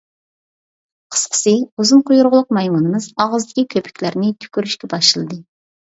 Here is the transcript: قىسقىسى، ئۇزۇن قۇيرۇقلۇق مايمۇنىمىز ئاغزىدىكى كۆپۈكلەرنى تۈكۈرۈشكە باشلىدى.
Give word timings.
قىسقىسى، 1.15 1.53
ئۇزۇن 1.77 2.03
قۇيرۇقلۇق 2.09 2.51
مايمۇنىمىز 2.59 3.11
ئاغزىدىكى 3.27 3.71
كۆپۈكلەرنى 3.79 4.37
تۈكۈرۈشكە 4.45 4.95
باشلىدى. 4.99 5.45